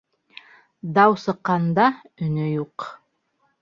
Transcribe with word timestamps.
Дау 0.97 1.13
сыҡҡанда, 1.25 1.87
өнө 2.29 2.53
юҡ... 2.53 2.93